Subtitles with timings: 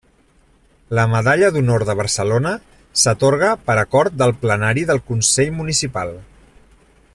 [0.99, 2.55] La Medalla d'Honor de Barcelona
[3.03, 6.19] s'atorga per acord del Plenari del Consell Municipal.